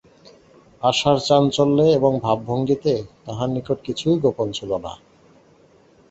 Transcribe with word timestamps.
আশার 0.83 1.17
চাঞ্চল্যে 1.27 1.85
এবং 1.97 2.11
ভাবভঙ্গিতে 2.19 2.93
তাহার 3.25 3.49
নিকট 3.49 3.77
কিছুই 3.83 4.15
গোপন 4.23 4.47
ছিল 4.51 4.71
না। 4.77 4.93